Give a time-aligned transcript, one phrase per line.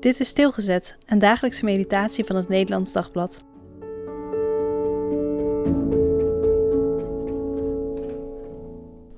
[0.00, 3.42] Dit is Stilgezet, een dagelijkse meditatie van het Nederlands Dagblad.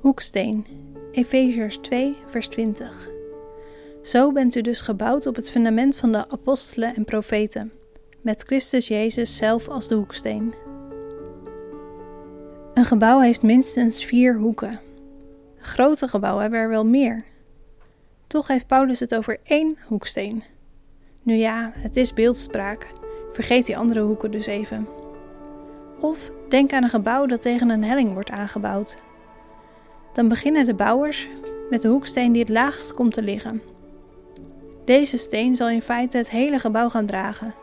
[0.00, 0.66] Hoeksteen,
[1.12, 3.08] Efeziërs 2, vers 20.
[4.02, 7.72] Zo bent u dus gebouwd op het fundament van de apostelen en profeten,
[8.20, 10.54] met Christus Jezus zelf als de hoeksteen.
[12.74, 14.80] Een gebouw heeft minstens vier hoeken.
[15.58, 17.24] Grote gebouwen hebben er wel meer.
[18.26, 20.51] Toch heeft Paulus het over één hoeksteen.
[21.22, 22.90] Nu ja, het is beeldspraak.
[23.32, 24.88] Vergeet die andere hoeken dus even.
[26.00, 28.96] Of denk aan een gebouw dat tegen een helling wordt aangebouwd.
[30.12, 31.28] Dan beginnen de bouwers
[31.70, 33.62] met de hoeksteen die het laagst komt te liggen.
[34.84, 37.54] Deze steen zal in feite het hele gebouw gaan dragen.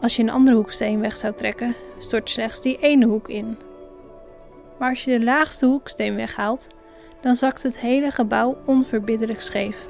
[0.00, 3.58] Als je een andere hoeksteen weg zou trekken, stort slechts die ene hoek in.
[4.78, 6.68] Maar als je de laagste hoeksteen weghaalt,
[7.20, 9.86] dan zakt het hele gebouw onverbiddelijk scheef.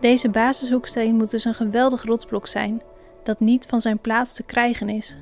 [0.00, 2.82] Deze basishoeksteen moet dus een geweldig rotsblok zijn,
[3.22, 5.16] dat niet van zijn plaats te krijgen is.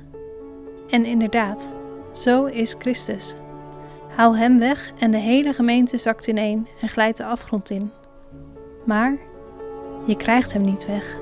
[0.89, 1.69] En inderdaad,
[2.13, 3.33] zo is Christus.
[4.15, 7.91] Haal hem weg en de hele gemeente zakt ineen en glijdt de afgrond in.
[8.85, 9.17] Maar
[10.05, 11.17] je krijgt hem niet weg.